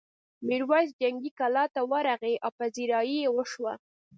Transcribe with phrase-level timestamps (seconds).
[0.47, 3.73] میرويس جنګي کلا ته ورغی او پذيرايي یې وشوه.